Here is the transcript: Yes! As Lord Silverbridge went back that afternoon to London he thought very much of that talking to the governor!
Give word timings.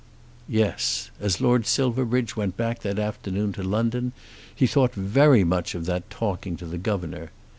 Yes! 0.49 1.11
As 1.19 1.39
Lord 1.39 1.67
Silverbridge 1.67 2.35
went 2.35 2.57
back 2.57 2.79
that 2.81 2.97
afternoon 2.97 3.53
to 3.53 3.61
London 3.61 4.13
he 4.55 4.65
thought 4.65 4.95
very 4.95 5.43
much 5.43 5.75
of 5.75 5.85
that 5.85 6.09
talking 6.09 6.57
to 6.57 6.65
the 6.65 6.79
governor! 6.79 7.29